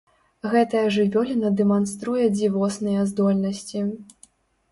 Гэтая 0.51 0.79
жывёліна 0.95 1.51
дэманструе 1.59 2.25
дзівосныя 2.37 3.05
здольнасці. 3.13 3.79